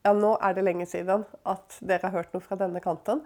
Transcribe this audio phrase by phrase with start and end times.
[0.00, 3.20] Ja, nå er det lenge siden at dere har hørt noe fra denne kanten.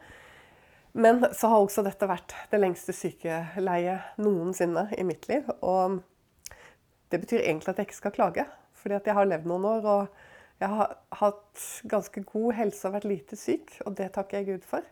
[0.95, 5.47] Men så har også dette vært det lengste sykeleiet noensinne i mitt liv.
[5.63, 6.01] Og
[7.11, 8.47] det betyr egentlig at jeg ikke skal klage,
[8.79, 9.89] fordi at jeg har levd noen år.
[9.91, 14.51] Og jeg har hatt ganske god helse og vært lite syk, og det takker jeg
[14.53, 14.87] Gud for.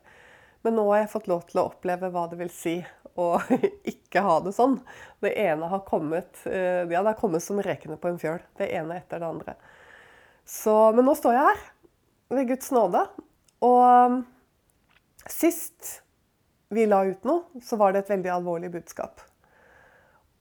[0.62, 2.76] Men nå har jeg fått lov til å oppleve hva det vil si
[3.18, 3.28] å
[3.94, 4.78] ikke ha det sånn.
[5.22, 8.42] Det ene har kommet ja, det har kommet som rekene på en fjøl.
[8.58, 9.58] Det ene etter det andre.
[10.52, 11.60] Så, men nå står jeg her,
[12.36, 13.02] ved Guds nåde.
[13.64, 14.22] Og
[15.30, 15.98] sist
[16.72, 19.22] vi la ut noe, så var det et veldig alvorlig budskap.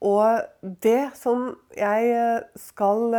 [0.02, 0.42] Og
[0.82, 3.14] det som jeg skal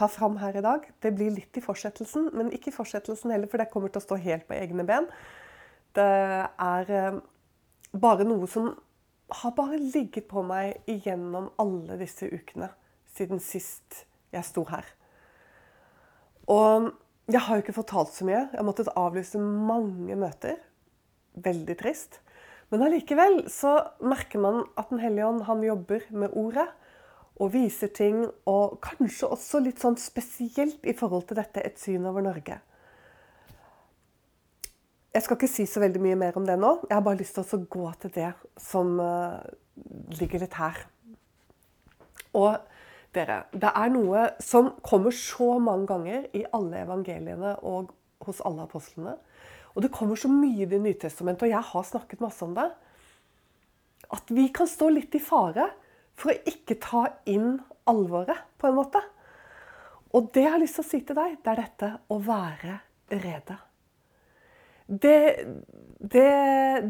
[0.00, 2.30] ta fram her i dag, det blir litt i fortsettelsen.
[2.36, 5.08] Men ikke i fortsettelsen heller, for det kommer til å stå helt på egne ben.
[5.96, 7.18] Det er eh,
[7.92, 8.70] bare noe som
[9.42, 12.70] har bare ligget på meg igjennom alle disse ukene
[13.10, 14.86] siden sist jeg sto her.
[16.50, 16.90] Og
[17.30, 18.42] jeg har jo ikke fortalt så mye.
[18.48, 20.58] Jeg har måttet avlyse mange møter.
[21.38, 22.18] Veldig trist.
[22.70, 26.66] Men allikevel så merker man at Den hellige ånd han jobber med ordet
[27.40, 28.24] og viser ting.
[28.50, 32.58] Og kanskje også litt sånn spesielt i forhold til dette et syn over Norge.
[35.10, 36.76] Jeg skal ikke si så veldig mye mer om det nå.
[36.86, 38.30] Jeg har bare lyst til å gå til det
[38.62, 39.42] som uh,
[40.20, 40.78] ligger litt her.
[42.38, 42.54] Og
[43.16, 47.92] dere, det er noe som kommer så mange ganger i alle evangeliene og
[48.26, 49.16] hos alle apostlene.
[49.74, 52.54] Og det kommer så mye i Det nye testamentet, og jeg har snakket masse om
[52.54, 52.68] det.
[54.10, 55.70] At vi kan stå litt i fare
[56.18, 57.58] for å ikke ta inn
[57.88, 59.02] alvoret, på en måte.
[60.12, 62.78] Og det jeg har lyst til å si til deg, det er dette å være
[63.10, 63.58] rede
[64.90, 65.36] det,
[65.98, 66.30] det,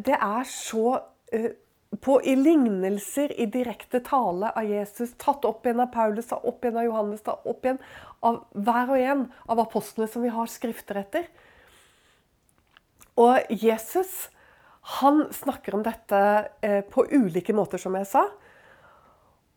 [0.07, 1.51] det er så uh,
[1.99, 6.79] på, I lignelser, i direkte tale av Jesus, tatt opp igjen av Paulus, opp igjen
[6.79, 7.81] av Johannes, opp igjen
[8.23, 11.27] av hver og en av apostlene som vi har skrifter etter.
[13.19, 14.31] Og Jesus
[15.01, 16.21] han snakker om dette
[16.65, 18.25] eh, på ulike måter, som jeg sa.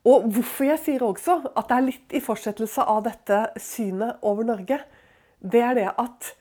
[0.04, 4.48] Og hvorfor jeg sier også at det er litt i fortsettelse av dette synet over
[4.48, 4.82] Norge,
[5.40, 6.34] det er det at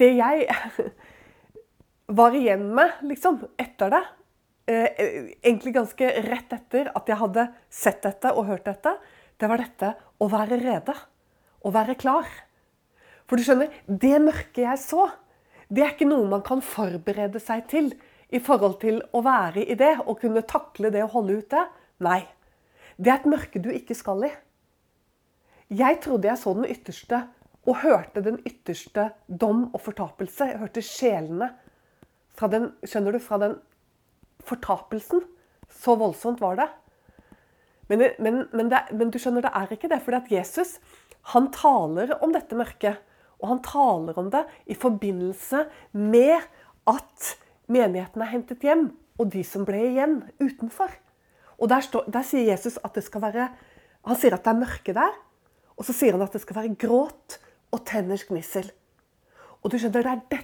[0.00, 0.44] det jeg
[2.20, 4.02] var igjen med liksom, etter det,
[4.70, 8.94] egentlig ganske rett etter at jeg hadde sett dette og hørt dette,
[9.40, 10.94] det var dette å være rede.
[11.60, 12.28] Å være klar.
[13.28, 15.08] For du skjønner, det mørket jeg så,
[15.70, 17.92] det er ikke noe man kan forberede seg til
[18.30, 21.66] i forhold til å være i det og kunne takle det og holde ut det.
[22.02, 22.22] Nei.
[22.96, 24.32] Det er et mørke du ikke skal i.
[25.70, 27.22] Jeg trodde jeg så den ytterste
[27.68, 30.48] og hørte den ytterste dom og fortapelse.
[30.50, 31.52] Jeg hørte sjelene
[32.34, 33.56] fra den, skjønner du, fra den
[34.50, 35.24] fortapelsen.
[35.70, 36.68] Så voldsomt var det.
[37.90, 40.02] Men, men, men, det, men du skjønner, det er ikke det.
[40.02, 40.78] fordi at Jesus
[41.34, 43.00] han taler om dette mørket.
[43.40, 45.64] Og han taler om det i forbindelse
[45.96, 46.40] med
[46.90, 47.30] at
[47.70, 48.90] menigheten er hentet hjem,
[49.20, 50.92] og de som ble igjen utenfor.
[51.60, 53.50] Og der, står, der sier Jesus at det skal være
[54.08, 55.16] Han sier at det er mørke der.
[55.76, 57.36] Og så sier han at det skal være gråt
[57.68, 58.70] og tenners gnissel.
[59.60, 60.38] Og du skjønner, det er dette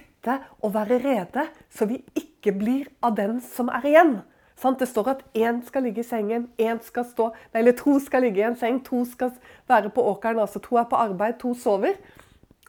[0.61, 4.17] å være rede, så vi ikke blir av den som er igjen.
[4.57, 8.41] Det står at én skal ligge i sengen, én skal stå Eller to skal ligge
[8.41, 9.31] i en seng, to skal
[9.69, 10.39] være på åkeren.
[10.39, 11.93] altså To er på arbeid, to sover.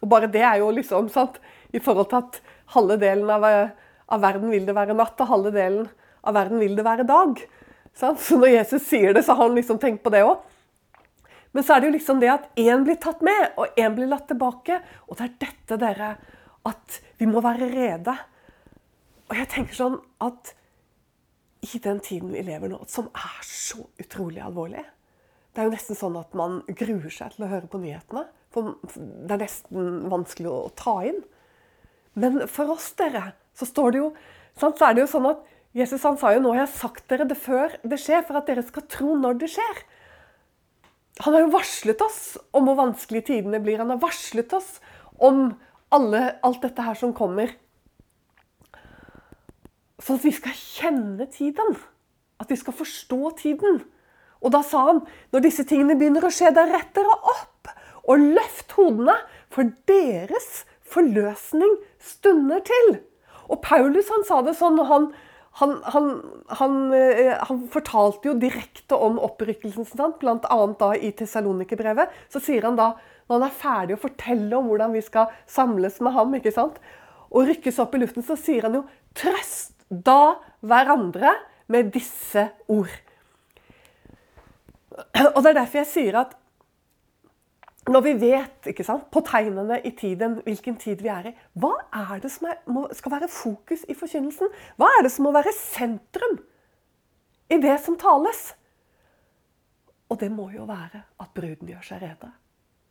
[0.02, 1.41] Og bare det er jo liksom sant,
[1.72, 2.41] i forhold til at
[2.74, 3.44] halve delen av,
[4.08, 5.88] av verden vil det være natt, og halve delen
[6.22, 7.41] av verden vil det være dag.
[7.97, 8.20] Sant?
[8.20, 10.44] Så når Jesus sier det, så har han liksom tenkt på det òg.
[11.56, 14.10] Men så er det jo liksom det at én blir tatt med, og én blir
[14.10, 14.78] latt tilbake.
[15.08, 16.10] Og det er dette, dere,
[16.68, 18.14] at vi må være rede.
[19.28, 20.54] Og jeg tenker sånn at
[21.66, 24.84] i den tiden vi lever nå, som er så utrolig alvorlig
[25.50, 28.28] Det er jo nesten sånn at man gruer seg til å høre på nyhetene.
[28.54, 31.18] For det er nesten vanskelig å ta inn.
[32.18, 34.10] Men for oss, dere, så står det jo
[34.58, 35.42] Så er det jo sånn at
[35.76, 38.48] Jesus han sa jo nå har jeg sagt dere det før det skjer, for at
[38.48, 39.82] dere skal tro når det skjer.
[41.26, 42.22] Han har jo varslet oss
[42.56, 43.78] om hvor vanskelige tidene blir.
[43.82, 44.78] Han har varslet oss
[45.22, 45.53] om
[45.94, 47.52] alle, alt dette her som kommer.
[49.98, 51.78] Sånn at vi skal kjenne tiden.
[52.38, 53.82] At vi skal forstå tiden.
[54.38, 55.02] Og da sa han
[55.34, 57.72] når disse tingene begynner å skje, da retter dere opp
[58.08, 59.16] og løft hodene,
[59.52, 63.00] for deres forløsning stunder til.
[63.48, 65.10] Og Paulus han sa det sånn han
[65.58, 66.08] han, han,
[66.60, 69.88] han, eh, han, fortalte jo direkte om opprykkelsen,
[70.20, 70.90] bl.a.
[71.02, 72.12] i Tessalonikerbrevet.
[72.30, 72.92] Så sier han da,
[73.28, 76.80] når han er ferdig å fortelle om hvordan vi skal samles med ham, ikke sant?
[77.28, 81.34] og rykkes opp i luften, så sier han jo 'trøst da hverandre
[81.69, 83.01] med disse ord'.
[85.36, 86.36] Og Det er derfor jeg sier at
[87.89, 91.72] når vi vet ikke sant, på tegnene i tiden hvilken tid vi er i, hva
[91.95, 94.48] er det som er, må, skal være fokus i forkynnelsen?
[94.77, 96.36] Hva er det som må være sentrum
[97.48, 98.54] i det som tales?
[100.09, 102.33] Og det må jo være at bruden gjør seg rede.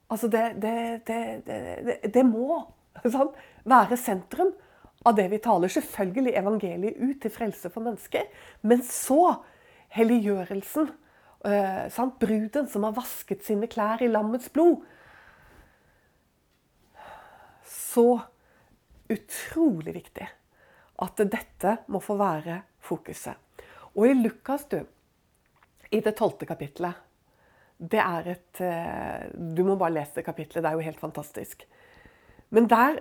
[0.08, 0.76] Altså det, det,
[1.08, 2.62] det, det må
[3.04, 3.34] sånn,
[3.68, 4.54] være sentrum
[5.08, 5.72] av det vi taler.
[5.72, 8.30] Selvfølgelig evangeliet ut til frelse for mennesker,
[8.68, 9.38] men så
[9.98, 10.94] helliggjørelsen
[11.46, 14.82] Uh, Bruden som har vasket sine klær i lammets blod.
[17.64, 18.18] Så
[19.08, 20.28] utrolig viktig
[21.06, 23.38] at dette må få være fokuset.
[23.94, 24.82] Og i Lukas, du,
[25.94, 26.98] i det tolvte kapittelet
[27.78, 31.68] Det er et uh, Du må bare lese det kapittelet, det er jo helt fantastisk.
[32.50, 33.00] Men der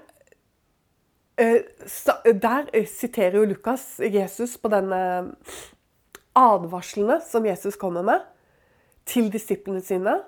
[1.41, 5.01] uh, der siterer jo Lukas Jesus på denne
[6.37, 8.27] advarslene som Jesus kommer med
[9.07, 10.19] til disiplene sine,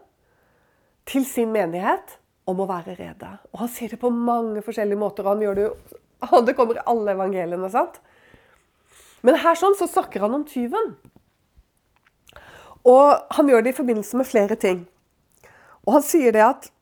[1.08, 2.18] til sin menighet,
[2.48, 3.30] om å være rede.
[3.52, 5.26] Og Han sier det på mange forskjellige måter.
[5.26, 7.70] og han gjør Det jo, det kommer i alle evangeliene.
[7.70, 8.00] sant?
[9.22, 10.96] Men her sånn så snakker han om tyven.
[12.88, 14.82] Og han gjør det i forbindelse med flere ting.
[15.86, 16.72] Og han sier det at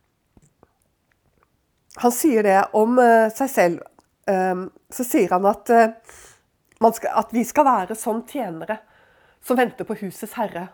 [1.97, 3.85] Han sier det om uh, seg selv.
[4.29, 8.77] Um, så sier han at, uh, skal, at vi skal være som tjenere
[9.47, 10.67] som venter på husets herre.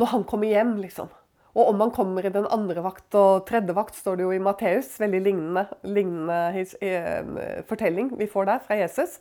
[0.00, 1.10] Når han kommer hjem, liksom.
[1.58, 4.42] Og om han kommer i den andre vakt og tredje vakt, står det jo i
[4.42, 4.92] Matteus.
[5.02, 9.18] Veldig lignende, lignende eh, fortelling vi får der fra Jesus.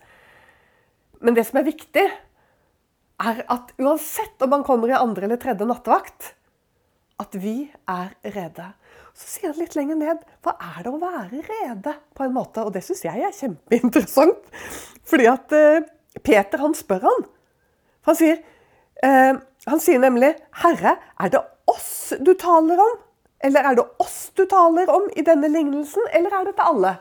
[1.25, 2.05] Men det som er viktig,
[3.19, 6.33] er at uansett om han kommer i andre eller tredje nattevakt,
[7.19, 8.69] at vi er rede.
[9.17, 11.95] Så sier han litt lenger ned hva er det å være rede?
[12.15, 12.63] på en måte?
[12.63, 14.47] Og det syns jeg er kjempeinteressant.
[15.09, 15.83] Fordi at eh,
[16.23, 17.27] Peter han spør han.
[18.07, 18.39] Han sier,
[19.03, 19.35] eh,
[19.67, 22.97] han sier nemlig 'Herre, er det oss du taler om?'
[23.39, 26.97] Eller er det oss du taler om i denne lignelsen, eller er det til alle?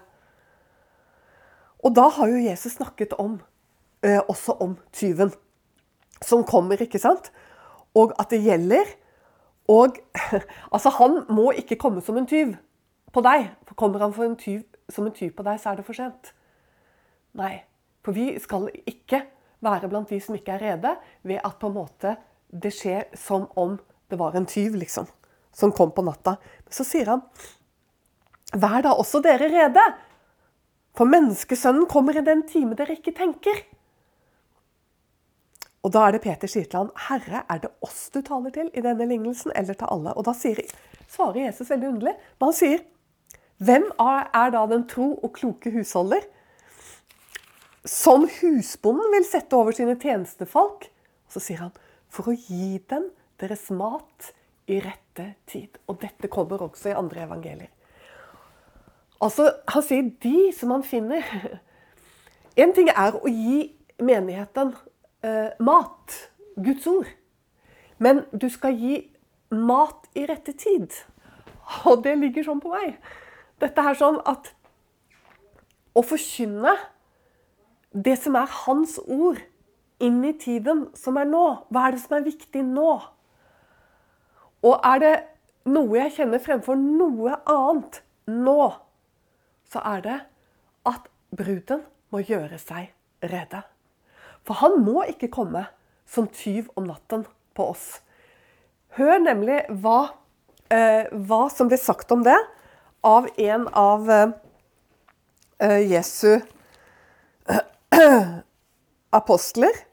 [1.82, 3.40] Og da har jo Jesus snakket om,
[4.02, 5.32] eh, også om tyven
[6.24, 7.30] som kommer, ikke sant?
[7.96, 8.90] Og at det gjelder.
[9.68, 9.98] Og
[10.74, 12.54] altså, han må ikke komme som en tyv
[13.12, 13.50] på deg.
[13.68, 16.32] For kommer han en tyv, som en tyv på deg, så er det for sent.
[17.38, 17.58] Nei,
[18.04, 19.22] for vi skal ikke
[19.64, 20.94] være blant de som ikke er rede,
[21.26, 22.16] ved at på en måte
[22.48, 23.76] det skjer som om
[24.08, 25.08] det var en tyv, liksom,
[25.52, 26.38] som kom på natta.
[26.72, 27.24] Så sier han,
[28.56, 29.84] vær da også dere rede,
[30.96, 33.60] for menneskesønnen kommer i den time dere ikke tenker.
[35.88, 38.68] Og da er det Peter sier til han, Herre, er det oss du taler til
[38.76, 40.12] i denne lignelsen, eller til alle?
[40.12, 40.60] Og da sier,
[41.08, 42.18] svarer Jesus veldig underlig.
[42.36, 42.82] Men han sier,
[43.64, 46.28] hvem er da den tro og kloke husholder?
[47.88, 50.88] som husbonden vil sette over sine tjenestefolk.
[51.28, 51.74] Så sier han
[52.12, 53.08] for å gi dem
[53.40, 54.32] deres mat
[54.68, 55.78] i rette tid.
[55.88, 57.72] Og dette kommer også i andre evangelier.
[59.24, 61.24] Altså, Han sier de som han finner.
[62.58, 63.68] En ting er å gi
[64.02, 64.72] menigheten
[65.22, 66.16] eh, mat,
[66.56, 67.08] Guds ord.
[67.98, 69.00] Men du skal gi
[69.50, 70.92] mat i rette tid.
[71.88, 72.96] Og det ligger sånn på meg.
[73.58, 74.52] Dette er sånn at
[75.98, 76.76] å forkynne
[77.92, 79.40] det som er hans ord
[80.04, 81.44] inn i tiden som er nå.
[81.72, 82.92] Hva er det som er viktig nå?
[84.66, 85.14] Og er det
[85.68, 88.60] noe jeg kjenner fremfor noe annet nå,
[89.68, 90.18] så er det
[90.88, 92.92] at bruden må gjøre seg
[93.24, 93.62] rede.
[94.48, 95.66] For han må ikke komme
[96.08, 97.26] som tyv om natten
[97.56, 97.98] på oss.
[98.96, 100.14] Hør nemlig hva,
[100.72, 102.38] eh, hva som ble sagt om det
[103.04, 106.40] av en av eh, Jesu
[109.20, 109.84] apostler.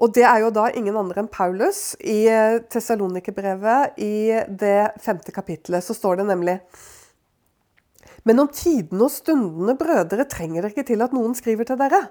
[0.00, 1.92] Og det er jo da ingen andre enn Paulus.
[2.00, 6.58] I eh, Tessalonikerbrevet, i det femte kapittelet, så står det nemlig
[8.26, 12.08] Men om tidene og stundene, brødre, trenger dere ikke til at noen skriver til dere.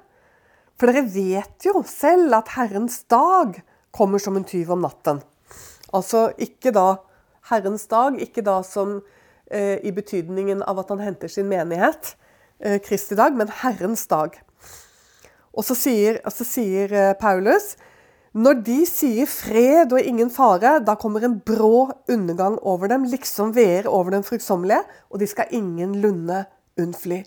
[0.80, 3.58] For dere vet jo selv at Herrens dag
[3.92, 5.20] kommer som en tyv om natten.
[5.92, 7.02] Altså ikke da
[7.50, 9.02] Herrens dag, ikke da som
[9.52, 12.14] eh, i betydningen av at han henter sin menighet,
[12.64, 14.38] eh, Kristi dag, men Herrens dag.
[15.52, 17.74] Og så sier, så sier eh, Paulus
[18.40, 23.56] når de sier fred og ingen fare, da kommer en brå undergang over dem, liksom
[23.56, 26.44] veer over den fruktsommelige, og de skal ingenlunde
[26.80, 27.24] unnfly.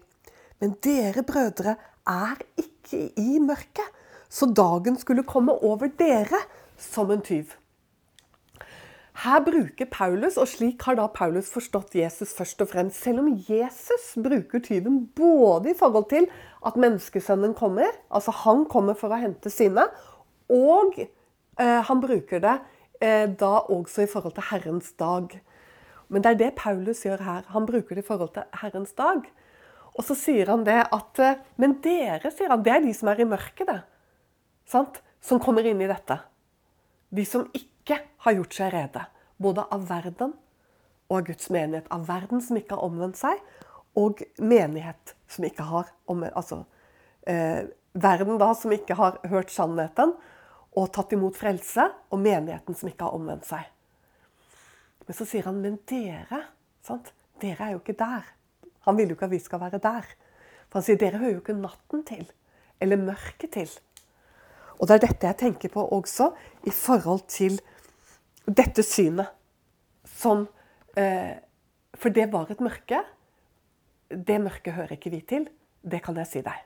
[0.62, 1.74] Men dere brødre
[2.06, 3.88] er ikke i mørket,
[4.32, 6.40] så dagen skulle komme over dere
[6.80, 7.52] som en tyv.
[9.22, 13.02] Her bruker Paulus, og slik har da Paulus forstått Jesus først og fremst.
[13.04, 16.30] Selv om Jesus bruker tyven både i forhold til
[16.64, 19.84] at menneskesønnen kommer, altså han kommer for å hente sine,
[20.48, 22.56] og eh, han bruker det
[23.04, 25.36] eh, da også i forhold til Herrens dag.
[26.08, 27.44] Men det er det Paulus gjør her.
[27.52, 29.28] Han bruker det i forhold til Herrens dag.
[29.98, 33.10] Og så sier han det at eh, Men dere, sier han, det er de som
[33.12, 33.80] er i mørket, det.
[34.68, 35.02] Sant?
[35.22, 36.18] Som kommer inn i dette.
[37.12, 39.04] De som ikke har gjort seg rede.
[39.42, 40.32] Både av verden
[41.10, 41.90] og av Guds menighet.
[41.92, 43.40] Av verden som ikke har omvendt seg,
[43.98, 46.62] og menighet som ikke har omvendt Altså
[47.28, 50.14] eh, verden da som ikke har hørt sannheten
[50.72, 53.66] og tatt imot frelse, og menigheten som ikke har omvendt seg.
[55.04, 56.46] Men så sier han men dere,
[56.80, 57.10] sant?
[57.42, 58.30] dere er jo ikke der.
[58.86, 60.06] Han vil jo ikke at vi skal være der.
[60.68, 62.24] For han sier dere hører jo ikke natten til.
[62.82, 63.70] Eller mørket til.
[64.80, 66.32] Og det er dette jeg tenker på også
[66.66, 67.60] i forhold til
[68.46, 69.30] dette synet.
[70.08, 70.48] Som
[70.96, 71.38] eh,
[71.94, 73.02] For det var et mørke.
[74.10, 75.46] Det mørket hører ikke vi til.
[75.82, 76.58] Det kan jeg si deg.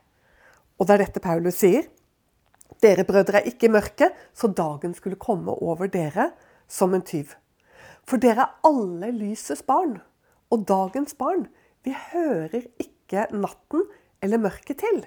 [0.79, 1.87] Og det er dette Paulus sier.
[2.83, 6.31] Dere brødre er ikke mørke, så dagen skulle komme over dere
[6.69, 7.33] som en tyv.
[8.07, 9.97] For dere er alle lysets barn,
[10.51, 11.47] og dagens barn.
[11.87, 13.85] Vi hører ikke natten
[14.25, 15.05] eller mørket til.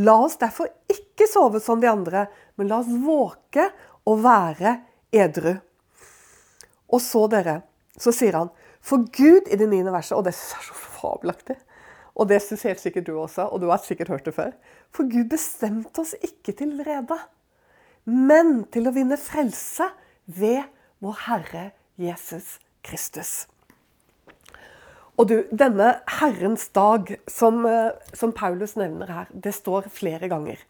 [0.00, 3.66] La oss derfor ikke sove som de andre, men la oss våke
[4.08, 4.78] og være
[5.12, 5.58] edru.
[6.88, 7.60] Og så, dere,
[8.00, 11.58] så sier han For Gud i det niende verset, og det er så fabelaktig
[12.14, 14.54] Og det syns helt sikkert du også, og du har sikkert hørt det før.
[14.94, 17.18] For Gud bestemte oss ikke til vrede,
[18.08, 19.90] men til å vinne frelse
[20.24, 20.64] ved
[21.04, 21.68] vår Herre
[22.00, 23.46] Jesus Kristus.
[25.18, 30.60] Og du, denne Herrens dag, som, eh, som, Paulus nevner her, det står flere ganger.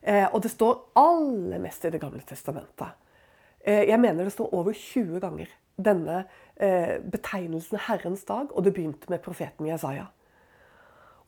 [0.00, 2.96] Eh, og det står aller mest i Det gamle testamentet.
[3.60, 5.46] Eh, jeg mener det står over 20 ganger,
[5.76, 6.24] denne
[6.56, 8.48] eh, betegnelsen Herrens dag.
[8.56, 10.08] Og det begynte med profeten Jesaja.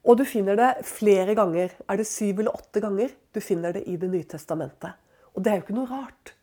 [0.04, 1.68] Og du finner det flere ganger.
[1.88, 3.12] Er det syv eller åtte ganger?
[3.34, 4.96] Du finner det i Det nye testamentet.
[5.34, 6.34] Og det er jo ikke noe rart.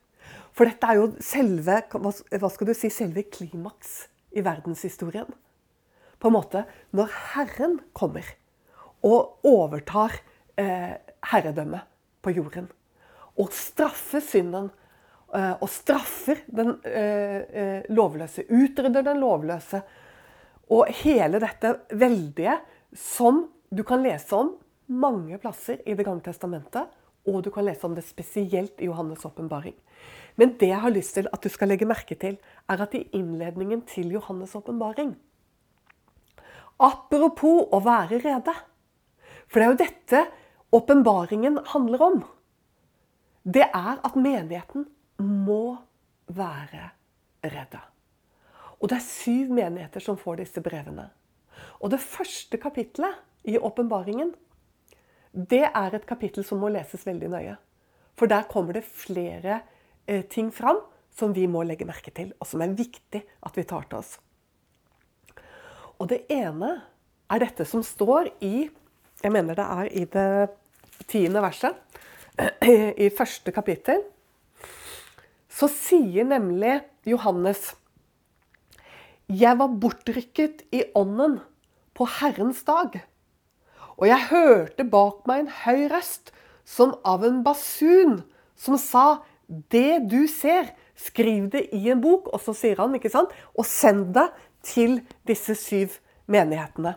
[0.54, 5.30] For dette er jo selve, hva skal du si, selve klimaks i verdenshistorien
[6.22, 8.28] på en måte når Herren kommer
[9.02, 10.20] og overtar
[10.62, 10.94] eh,
[11.32, 11.88] herredømmet
[12.22, 12.70] på jorden.
[13.40, 14.70] Og straffer synden.
[15.34, 18.46] Eh, og straffer den eh, eh, lovløse.
[18.52, 19.82] Utrydder den lovløse.
[20.72, 22.58] Og hele dette veldige
[22.96, 24.54] som du kan lese om
[24.92, 26.92] mange plasser i Det gamle testamentet.
[27.26, 29.76] Og du kan lese om det spesielt i Johannes' åpenbaring.
[30.36, 32.38] Men det jeg har lyst til at du skal legge merke til,
[32.68, 35.16] er at i innledningen til Johannes' åpenbaring
[36.82, 38.54] Apropos å være rede.
[39.48, 40.22] For det er jo dette
[40.74, 42.22] åpenbaringen handler om.
[43.44, 44.88] Det er at menigheten
[45.22, 45.78] må
[46.32, 46.92] være
[47.44, 47.82] redde.
[48.82, 51.10] Og det er syv menigheter som får disse brevene.
[51.82, 53.20] Og det første kapitlet
[53.50, 54.34] i åpenbaringen,
[55.32, 57.58] det er et kapittel som må leses veldig nøye.
[58.18, 59.62] For der kommer det flere
[60.06, 60.82] eh, ting fram
[61.14, 64.18] som vi må legge merke til, og som er viktig at vi tar til oss.
[66.02, 66.80] Og det ene
[67.30, 68.66] er dette som står i
[69.22, 71.78] Jeg mener det er i det tiende verset
[73.06, 74.02] i første kapittel.
[75.46, 77.76] Så sier nemlig Johannes
[79.30, 81.38] Jeg var bortrykket i ånden
[81.94, 82.98] på Herrens dag.
[84.02, 86.34] Og jeg hørte bak meg en høy røst
[86.66, 88.24] som av en basun,
[88.58, 92.32] som sa Det du ser, skriv det i en bok.
[92.32, 94.30] Og så sier han, ikke sant, og send det
[94.64, 95.98] til disse syv
[96.32, 96.96] menighetene.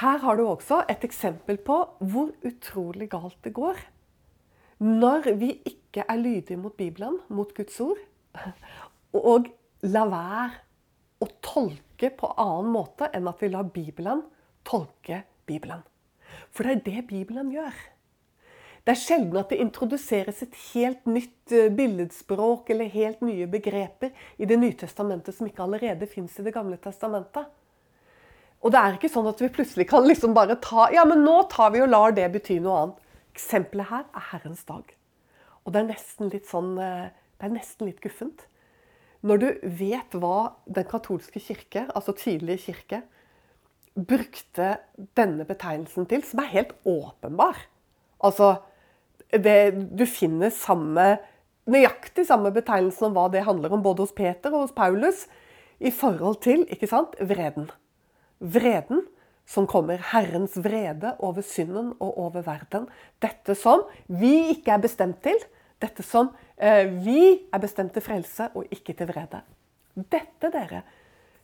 [0.00, 3.78] Her har du også et eksempel på hvor utrolig galt det går
[4.82, 8.00] når vi ikke er lydige mot Bibelen, mot Guds ord,
[9.14, 9.46] og
[9.86, 10.48] lar være
[11.22, 14.24] å tolke på annen måte enn at vi lar Bibelen
[14.66, 15.84] tolke Bibelen.
[16.50, 17.76] For det er det Bibelen gjør.
[18.84, 24.10] Det er sjelden at det introduseres et helt nytt eh, billedspråk eller helt nye begreper
[24.36, 27.48] i Det nye testamentet som ikke allerede fins i Det gamle testamentet.
[28.60, 31.42] Og det er ikke sånn at vi plutselig kan liksom bare ta Ja, men nå
[31.52, 33.00] tar vi og lar det bety noe annet.
[33.34, 34.92] Eksempelet her er Herrens dag.
[35.64, 37.08] Og det er nesten litt sånn eh,
[37.40, 38.44] Det er nesten litt guffent.
[39.24, 39.48] Når du
[39.80, 43.00] vet hva den katolske kirke, altså tidlige kirke,
[43.96, 44.74] brukte
[45.16, 47.56] denne betegnelsen til, som er helt åpenbar.
[48.20, 48.58] Altså,
[49.42, 49.58] det,
[49.96, 51.16] du finner samme,
[51.70, 55.24] nøyaktig samme betegnelsen om hva det handler om, både hos Peter og hos Paulus,
[55.82, 57.68] i forhold til ikke sant, vreden.
[58.38, 59.02] Vreden
[59.46, 60.00] som kommer.
[60.12, 62.86] Herrens vrede over synden og over verden.
[63.22, 65.38] Dette som vi ikke er bestemt til.
[65.82, 67.20] Dette som eh, vi
[67.52, 69.42] er bestemt til frelse og ikke til vrede.
[69.94, 70.82] Dette, dere,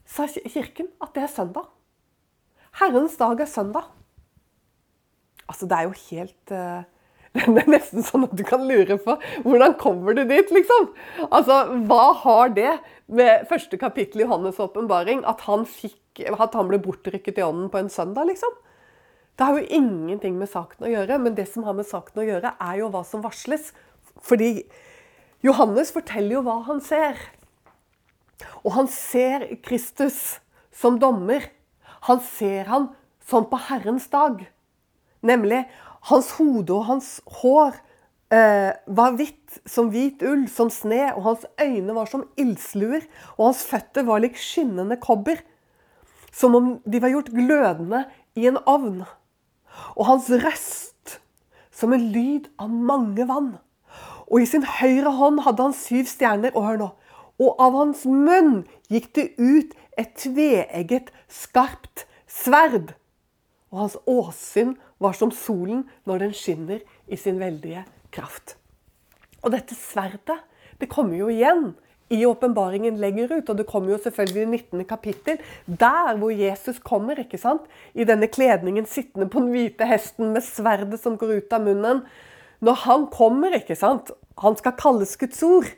[0.08, 1.68] sa Kirken at det er søndag.
[2.80, 3.90] Herrens dag er søndag.
[5.48, 6.82] Altså, det er jo helt eh,
[7.54, 10.88] Det er nesten sånn at du kan lure på hvordan kommer du dit, liksom?
[11.28, 12.72] Altså, Hva har det
[13.10, 17.92] med første kapittel i Johannes' åpenbaring at, at han ble bortrykket i ånden på en
[17.92, 18.56] søndag, liksom?
[19.38, 22.26] Det har jo ingenting med saken å gjøre, men det som har med saken å
[22.26, 23.70] gjøre, er jo hva som varsles.
[24.20, 24.66] Fordi
[25.46, 27.16] Johannes forteller jo hva han ser.
[28.60, 30.40] Og han ser Kristus
[30.76, 31.46] som dommer.
[32.10, 32.90] Han ser han
[33.24, 34.42] som på Herrens dag.
[35.24, 35.62] Nemlig
[36.08, 37.08] hans hode og hans
[37.40, 37.76] hår
[38.32, 43.04] eh, var hvitt som hvit ull, som sne, og hans øyne var som ildsluer,
[43.36, 45.42] og hans føtter var lik skinnende kobber,
[46.32, 48.04] som om de var gjort glødende
[48.38, 49.02] i en ovn.
[49.96, 51.18] Og hans røst
[51.74, 53.54] som en lyd av mange vann.
[54.30, 56.90] Og i sin høyre hånd hadde han syv stjerner, og hør nå,
[57.40, 62.92] og av hans munn gikk det ut et tveegget, skarpt sverd.
[63.72, 68.56] Og hans åsyn var som solen når den skinner i sin veldige kraft.
[69.40, 70.38] Og dette sverdet
[70.80, 71.72] det kommer jo igjen
[72.10, 73.50] i åpenbaringen lenger ut.
[73.52, 74.84] Og det kommer jo selvfølgelig i 19.
[74.88, 77.20] kapittel, der hvor Jesus kommer.
[77.20, 77.62] ikke sant?
[77.94, 82.02] I denne kledningen sittende på den hvite hesten med sverdet som går ut av munnen.
[82.60, 84.10] Når han kommer, ikke sant?
[84.40, 85.68] Han skal kalles Guds ord.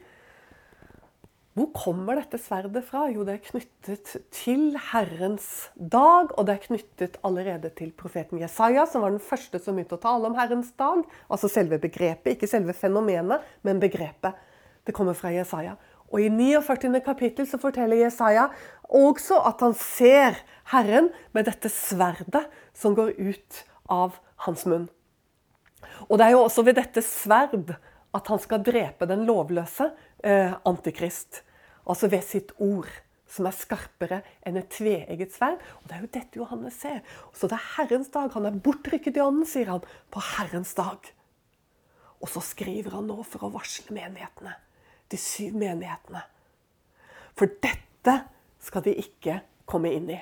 [1.52, 3.02] Hvor kommer dette sverdet fra?
[3.12, 8.87] Jo, det er knyttet til Herrens dag, og det er knyttet allerede til profeten Jesaja,
[8.88, 11.02] som var den første som begynte å tale om Herrens dag.
[11.28, 14.40] Altså selve begrepet, ikke selve fenomenet, men begrepet.
[14.88, 15.76] Det kommer fra Jesaja.
[16.09, 16.88] Og i 49.
[17.04, 18.49] kapittel så forteller Jesaja
[18.88, 20.40] også at han ser
[20.73, 24.16] Herren med dette sverdet som går ut av
[24.49, 24.88] hans munn.
[26.09, 27.76] Og det er jo også ved dette sverd
[28.12, 29.88] at han skal drepe den lovløse
[30.23, 31.43] eh, antikrist.
[31.87, 32.91] Altså ved sitt ord,
[33.33, 35.62] som er skarpere enn et tveegget sverd.
[35.81, 37.00] Og Det er jo dette Johannes ser.
[37.33, 38.31] Så det er Herrens dag.
[38.35, 41.12] Han er bortrykket i ånden, sier han, på Herrens dag.
[42.23, 44.55] Og så skriver han nå for å varsle menighetene.
[45.11, 46.23] De syv menighetene.
[47.38, 48.19] For dette
[48.62, 50.21] skal de ikke komme inn i.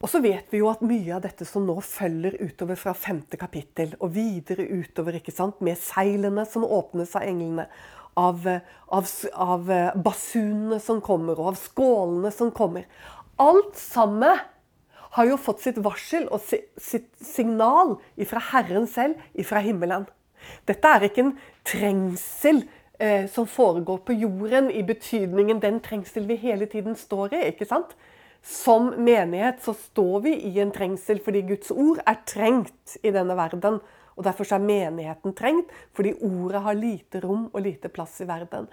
[0.00, 3.36] Og så vet vi jo at mye av dette som nå følger utover fra femte
[3.40, 7.66] kapittel, og videre utover, ikke sant, med seilene som åpnes av englene,
[8.20, 8.46] av,
[8.92, 9.72] av, av
[10.04, 12.86] basunene som kommer, og av skålene som kommer
[13.40, 14.36] Alt sammen
[15.16, 20.04] har jo fått sitt varsel og sitt signal ifra Herren selv, ifra himmelen.
[20.68, 21.32] Dette er ikke en
[21.66, 22.62] trengsel
[23.00, 27.44] eh, som foregår på jorden, i betydningen den trengsel vi hele tiden står i.
[27.50, 27.96] ikke sant?
[28.44, 33.36] Som menighet så står vi i en trengsel fordi Guds ord er trengt i denne
[33.36, 33.80] verden.
[34.20, 38.66] Og Derfor er menigheten trengt, fordi ordet har lite rom og lite plass i verden.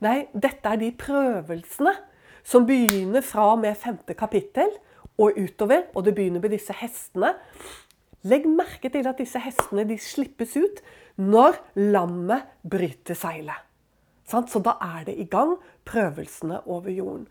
[0.00, 1.92] Nei, dette er de prøvelsene
[2.44, 4.72] som begynner fra og med femte kapittel
[5.20, 5.90] og utover.
[5.92, 7.34] Og det begynner med disse hestene.
[8.24, 10.80] Legg merke til at disse hestene de slippes ut
[11.20, 13.60] når lammet bryter seilet.
[14.24, 17.28] Så da er det i gang, prøvelsene over jorden.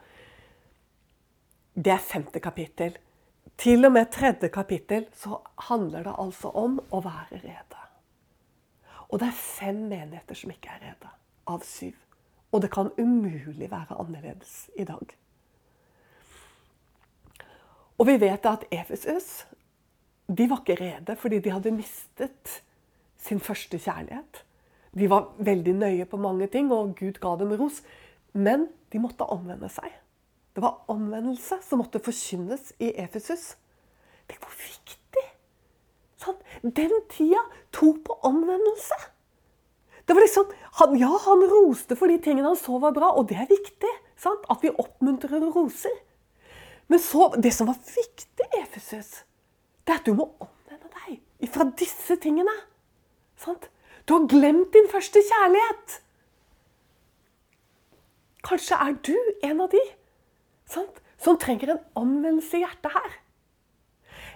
[1.73, 2.93] Det er femte kapittel.
[3.63, 5.37] Til og med tredje kapittel så
[5.69, 7.83] handler det altså om å være rede.
[9.07, 11.11] Og det er fem menigheter som ikke er rede,
[11.47, 11.95] av syv.
[12.51, 15.15] Og det kan umulig være annerledes i dag.
[17.97, 19.45] Og vi vet at Efesus
[20.27, 22.59] de var ikke rede fordi de hadde mistet
[23.17, 24.43] sin første kjærlighet.
[24.91, 27.79] De var veldig nøye på mange ting, og Gud ga dem ros.
[28.33, 30.02] Men de måtte omvende seg.
[30.53, 33.55] Det var omvendelse som måtte forkynnes i Efesus.
[34.29, 35.25] Tenk hvor viktig!
[36.21, 37.41] Sånn, den tida
[37.75, 38.99] tok på omvendelse.
[40.05, 43.27] Det var liksom, han, Ja, han roste for de tingene han så var bra, og
[43.31, 43.91] det er viktig.
[44.19, 44.45] Sant?
[44.51, 45.95] At vi oppmuntrer og roser.
[46.91, 49.23] Men så, det som var viktig Efesus,
[49.83, 52.53] det er at du må omvende deg fra disse tingene.
[53.39, 53.69] Sant?
[54.05, 55.99] Du har glemt din første kjærlighet.
[58.43, 59.15] Kanskje er du
[59.47, 59.81] en av de
[60.69, 60.99] sant?
[61.23, 63.13] som trenger en anvendelse i hjertet her.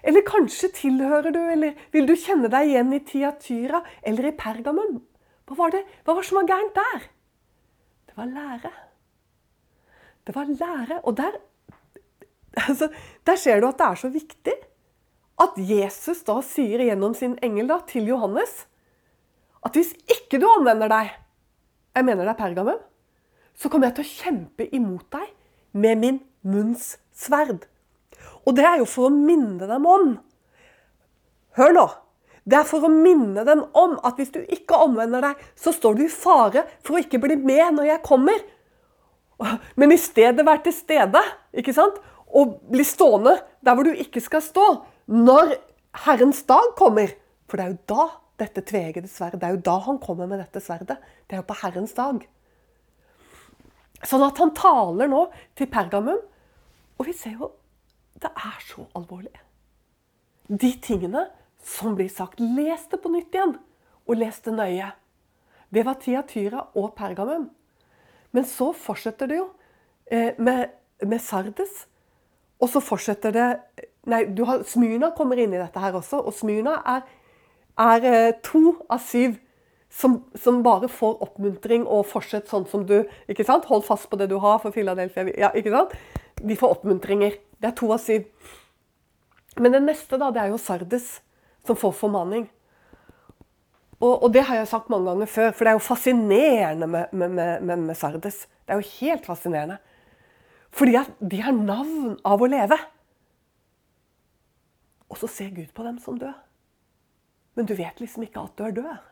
[0.08, 5.02] Eller kanskje tilhører du, eller vil du kjenne deg igjen i Tiatyra eller i Pergamum?
[5.48, 7.08] Hva var det Hva var som var gærent der?
[8.08, 8.72] Det var lære.
[10.28, 11.00] Det var lære.
[11.04, 11.38] Og der,
[12.68, 12.90] altså,
[13.28, 14.58] der ser du at det er så viktig
[15.44, 18.64] at Jesus da sier gjennom sin engel da, til Johannes
[19.66, 21.10] at hvis ikke du anvender deg,
[21.98, 22.80] jeg mener det er Pergamum,
[23.58, 25.34] så kommer jeg til å kjempe imot deg
[25.72, 27.66] med min munns sverd.
[28.48, 30.16] Og det er jo for å minne dem om
[31.58, 31.88] Hør nå.
[32.46, 35.98] Det er for å minne dem om at hvis du ikke omvender deg, så står
[35.98, 38.44] du i fare for å ikke bli med når jeg kommer.
[39.76, 41.24] Men i stedet være til stede
[41.58, 41.98] ikke sant?
[42.28, 44.66] og bli stående der hvor du ikke skal stå,
[45.08, 45.54] når
[46.06, 47.14] Herrens dag kommer.
[47.48, 48.08] For det er jo da
[48.44, 49.40] dette tveeggede sverdet.
[49.42, 51.00] Det er jo da han kommer med dette sverdet.
[51.26, 52.20] Det er jo på Herrens dag.
[54.06, 55.24] Sånn at han taler nå
[55.58, 56.20] til Pergamum,
[56.98, 57.52] og vi ser jo
[58.18, 59.34] det er så alvorlig.
[60.50, 61.28] De tingene
[61.68, 62.40] som blir sagt.
[62.40, 63.58] Les det på nytt igjen,
[64.08, 64.90] og les det nøye.
[65.74, 67.50] Det var Tiatyra og Pergamum.
[68.32, 69.48] Men så fortsetter det jo
[70.12, 70.72] eh, med,
[71.04, 71.86] med, Sardes.
[72.62, 73.48] Og så fortsetter det
[74.08, 76.22] Nei, har, Smyrna kommer inn i dette her også.
[76.24, 77.04] Og Smyrna er,
[77.84, 79.36] er eh, to av syv
[79.98, 83.66] som, som, bare får oppmuntring og fortsett sånn som du ikke sant?
[83.72, 85.32] Hold fast på det du har for Philadelphia.
[85.34, 85.96] Ja, ikke sant?
[86.38, 87.40] De får oppmuntringer.
[87.58, 88.28] Det er to av syv.
[89.58, 91.16] Men det neste da, det er jo Sardes,
[91.66, 92.46] som får formaning.
[93.98, 97.18] Og, og, det har jeg sagt mange ganger før, for det er jo fascinerende med,
[97.18, 97.34] med,
[97.66, 98.44] med, med Sardes.
[98.46, 99.80] Det er jo helt fascinerende.
[100.78, 102.78] Fordi at de har navn av å leve.
[105.10, 106.38] Og så ser Gud på dem som død.
[107.58, 109.08] Men du vet liksom ikke at du er død.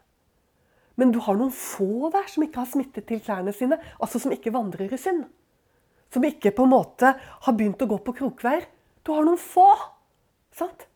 [0.95, 3.77] Men du har noen få der som ikke har smittet til klærne sine.
[3.99, 5.25] Altså som ikke vandrer i synd.
[6.13, 8.67] Som ikke på en måte har begynt å gå på krokveier.
[9.03, 9.67] Du har noen få.
[10.55, 10.87] Sant?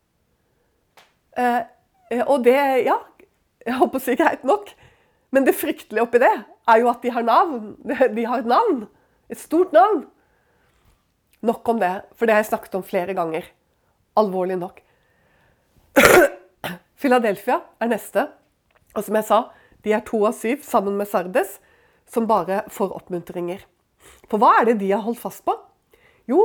[1.35, 1.65] Eh,
[2.11, 2.97] eh og det Ja,
[3.65, 4.71] jeg håper å si greit nok.
[5.35, 6.31] Men det fryktelige oppi det
[6.69, 7.75] er jo at de har navn.
[8.17, 8.87] De har et navn.
[9.29, 10.07] Et stort navn.
[11.45, 13.45] Nok om det, for det har jeg snakket om flere ganger.
[14.19, 14.81] Alvorlig nok.
[16.99, 18.25] Philadelphia er neste.
[18.97, 19.39] Og som jeg sa,
[19.85, 21.57] de er to av syv sammen med Sardes,
[22.09, 23.61] som bare får oppmuntringer.
[24.29, 25.55] For hva er det de har holdt fast på?
[26.29, 26.41] Jo,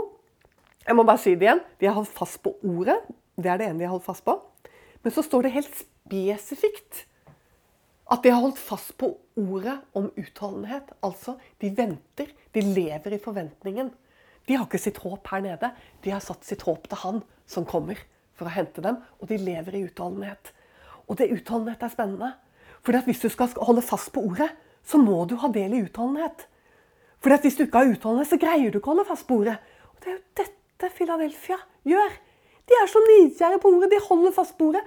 [0.85, 1.65] jeg må bare si det igjen.
[1.81, 2.99] De har holdt fast på ordet.
[3.41, 4.37] Det er det ene de har holdt fast på.
[5.05, 7.05] Men så står det helt spesifikt
[8.13, 9.09] at de har holdt fast på
[9.41, 10.93] ordet om utholdenhet.
[11.05, 12.33] Altså, de venter.
[12.53, 13.91] De lever i forventningen.
[14.45, 15.71] De har ikke sitt håp her nede.
[16.05, 18.01] De har satt sitt håp til han som kommer
[18.37, 19.01] for å hente dem.
[19.21, 20.53] Og de lever i utholdenhet.
[21.09, 22.35] Og det utholdenhet er spennende.
[22.85, 24.51] For hvis du skal holde fast på ordet,
[24.85, 26.47] så må du ha del i utholdenhet.
[27.25, 29.57] For hvis du ikke har utholdenhet, så greier du ikke å holde fast på ordet.
[29.95, 31.57] Og det er jo dette Philadelphia
[31.89, 32.19] gjør.
[32.69, 33.91] De er så nidkjære på ordet.
[33.95, 34.85] De holder fast på ordet.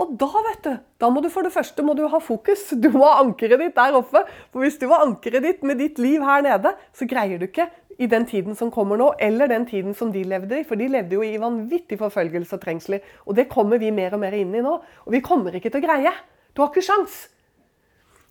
[0.00, 0.72] Og da, vet du,
[1.02, 2.70] da må du for det første må du ha fokus.
[2.76, 4.22] Du må ha ankeret ditt der oppe.
[4.52, 7.68] For hvis du har ankeret ditt med ditt liv her nede, så greier du ikke
[8.00, 10.66] i den tiden som kommer nå, eller den tiden som de levde i.
[10.68, 13.04] For de levde jo i vanvittig forfølgelse og trengsler.
[13.26, 14.76] Og det kommer vi mer og mer inn i nå.
[15.04, 16.14] Og vi kommer ikke til å greie.
[16.54, 17.22] Du har ikke sjans.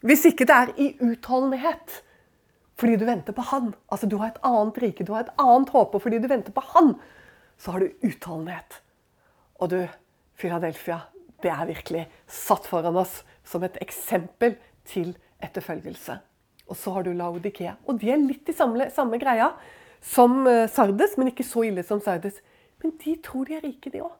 [0.05, 2.01] Hvis ikke det er i utholdenhet.
[2.79, 3.73] Fordi du venter på Han.
[3.91, 5.95] Altså Du har et annet rike, du har et annet håp.
[5.95, 6.93] Og fordi du venter på Han,
[7.57, 8.81] så har du utholdenhet.
[9.59, 9.79] Og du,
[10.39, 11.01] Philadelphia,
[11.43, 14.55] det er virkelig satt foran oss som et eksempel
[14.87, 15.11] til
[15.43, 16.19] etterfølgelse.
[16.69, 17.75] Og så har du Laudikea.
[17.87, 19.51] Og de er litt i samme, samme greia
[19.99, 22.39] som eh, Sardes, men ikke så ille som Sardes.
[22.83, 24.13] Men de tror de er rike, de òg.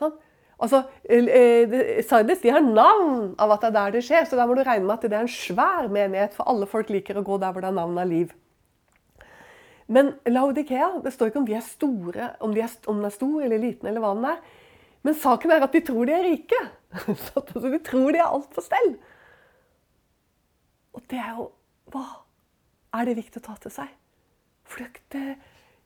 [0.00, 0.14] Sånn?
[0.62, 4.46] Altså, eh, Sardes de har navn av at det er der det skjer, så da
[4.46, 7.24] må du regne med at det er en svær menighet, for alle folk liker å
[7.26, 8.32] gå der hvor det er navn av liv.
[9.86, 13.14] Men Laudikea, det står ikke om de er store, om, de er, om den er
[13.14, 14.38] stor eller liten, eller hva den er.
[15.04, 16.60] Men saken er at de tror de er rike.
[17.26, 18.94] Så de tror de har alt på stell.
[20.94, 21.50] Og det er jo
[21.92, 22.06] Hva
[22.96, 23.90] er det viktig å ta til seg?
[24.64, 25.34] For det,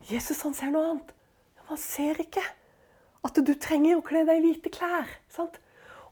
[0.06, 1.10] Jesus han ser noe annet.
[1.68, 2.44] Han ser ikke
[3.26, 5.08] at du trenger å kle deg i hvite klær.
[5.32, 5.58] Sant?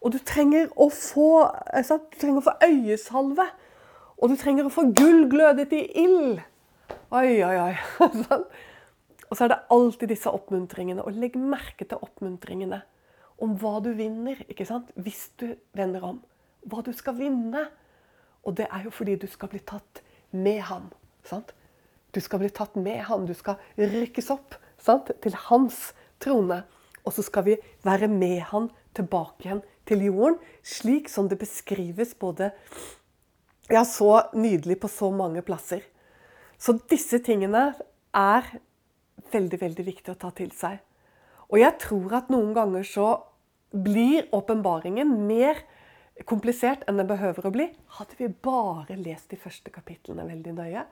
[0.03, 2.11] Og du trenger å få, eh, sant?
[2.13, 3.47] Du trenger å få øyesalve.
[4.19, 6.41] Og du trenger å få gull glødet i ild.
[7.13, 7.75] Oi, oi, oi.
[9.29, 11.05] og så er det alltid disse oppmuntringene.
[11.05, 12.83] Og legg merke til oppmuntringene
[13.43, 14.91] om hva du vinner, ikke sant?
[14.97, 16.23] hvis du vender om.
[16.67, 17.67] Hva du skal vinne.
[18.47, 20.89] Og det er jo fordi du skal bli tatt med ham.
[21.27, 21.53] Sant?
[22.15, 23.27] Du skal bli tatt med ham.
[23.27, 25.11] Du skal rykkes opp sant?
[25.23, 25.93] til hans
[26.23, 26.63] trone.
[27.07, 32.17] Og så skal vi være med han tilbake igjen til jorden, slik som det beskrives
[32.19, 32.51] både
[33.71, 35.85] ja, så nydelig på så mange plasser.
[36.59, 37.69] Så disse tingene
[38.17, 38.51] er
[39.33, 40.79] veldig, veldig viktig å ta til seg.
[41.51, 43.09] Og jeg tror at noen ganger så
[43.71, 45.61] blir åpenbaringen mer
[46.27, 47.69] komplisert enn den behøver å bli.
[47.99, 50.87] Hadde vi bare lest de første kapitlene veldig nøye,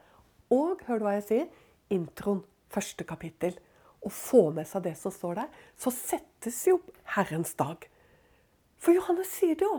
[0.53, 1.47] og hør du hva jeg sier,
[1.95, 2.43] introen,
[2.75, 3.57] første kapittel,
[4.05, 6.79] og få med seg det som står der, så settes jo
[7.17, 7.89] Herrens dag.
[8.81, 9.79] For Johannes sier det jo.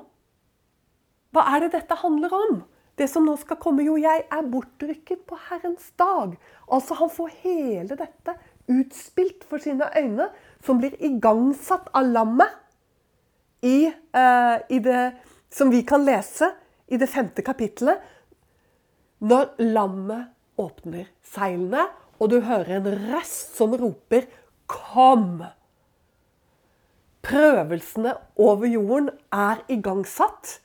[1.36, 2.64] Hva er det dette handler om?
[2.96, 6.38] Det som nå skal komme, jo, jeg er bortrykket på Herrens dag.
[6.72, 8.38] Altså, han får hele dette
[8.72, 10.30] utspilt for sine øyne,
[10.64, 12.56] som blir igangsatt av lammet
[13.66, 15.02] i, uh, i det
[15.52, 16.50] som vi kan lese
[16.88, 18.00] i det femte kapittelet.
[19.26, 24.28] Når lammet åpner seilene, og du hører en rest som roper
[24.68, 25.46] 'Kom!'
[27.26, 30.60] prøvelsene over jorden er igangsatt,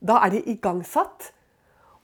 [0.00, 1.32] da er de igangsatt.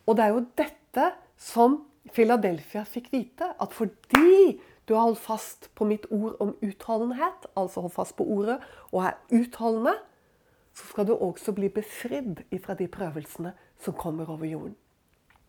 [0.07, 1.09] Og det er jo dette
[1.41, 1.79] som
[2.13, 3.53] Philadelphia fikk vite.
[3.61, 8.27] At fordi du har holdt fast på mitt ord om utholdenhet, altså holdt fast på
[8.27, 8.59] ordet
[8.91, 9.95] og er utholdende,
[10.75, 14.77] så skal du også bli befridd ifra de prøvelsene som kommer over jorden.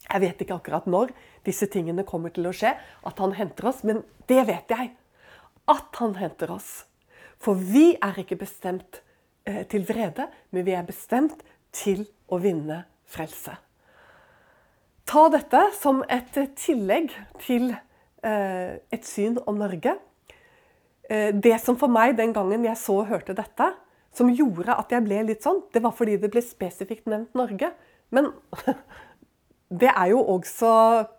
[0.09, 1.13] Jeg vet ikke akkurat når
[1.47, 4.91] disse tingene kommer til å skje, at han henter oss, men det vet jeg.
[5.71, 6.83] At han henter oss.
[7.43, 9.01] For vi er ikke bestemt
[9.47, 11.43] eh, til vrede, men vi er bestemt
[11.75, 13.55] til å vinne frelse.
[15.09, 17.11] Ta dette som et tillegg
[17.43, 19.97] til eh, et syn om Norge.
[21.09, 23.73] Eh, det som for meg den gangen jeg så og hørte dette,
[24.13, 27.73] som gjorde at jeg ble litt sånn, det var fordi det ble spesifikt nevnt Norge.
[28.13, 28.31] Men
[29.73, 30.71] det er jo også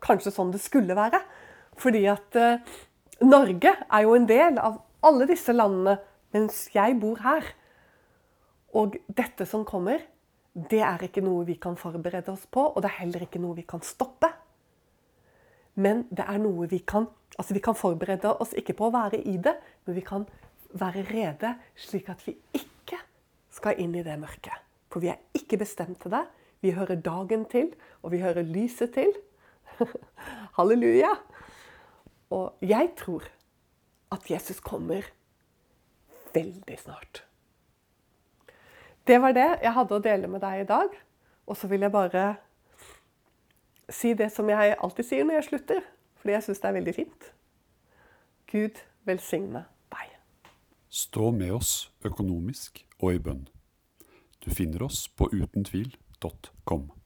[0.05, 1.21] kanskje sånn det skulle være.
[1.81, 2.75] Fordi at eh,
[3.27, 5.99] Norge er jo en del av alle disse landene
[6.35, 7.47] mens jeg bor her.
[8.75, 10.03] Og dette som kommer,
[10.55, 13.59] det er ikke noe vi kan forberede oss på, og det er heller ikke noe
[13.59, 14.31] vi kan stoppe.
[15.75, 19.19] Men det er noe vi kan Altså, vi kan forberede oss ikke på å være
[19.27, 19.57] i det,
[19.89, 20.23] men vi kan
[20.79, 23.01] være rede slik at vi ikke
[23.51, 24.55] skal inn i det mørket.
[24.87, 26.21] For vi er ikke bestemt til det.
[26.65, 29.11] Vi hører dagen til, og vi hører lyset til.
[30.57, 31.11] Halleluja.
[32.31, 33.23] Og jeg tror
[34.13, 35.03] at Jesus kommer
[36.35, 37.27] veldig snart.
[39.07, 40.89] Det var det jeg hadde å dele med deg i dag.
[41.45, 42.25] Og så vil jeg bare
[43.93, 45.85] si det som jeg alltid sier når jeg slutter,
[46.17, 47.33] fordi jeg syns det er veldig fint.
[48.49, 50.17] Gud velsigne deg.
[50.89, 51.75] Stå med oss
[52.09, 53.45] økonomisk og i bønn.
[54.41, 55.29] Du finner oss på
[56.21, 57.04] www.radiorevolt.com.